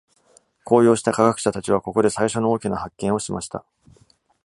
[0.63, 3.63] 高揚した科学者たちは、ここで最初の大きな発見をしました。